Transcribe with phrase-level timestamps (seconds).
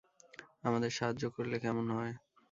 [0.63, 2.13] আমাদের সাহায্য করলে কেমন হয়?